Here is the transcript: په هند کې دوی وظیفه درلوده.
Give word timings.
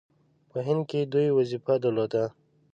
په 0.51 0.57
هند 0.67 0.83
کې 0.89 0.99
دوی 1.13 1.27
وظیفه 1.37 1.73
درلوده. 1.83 2.23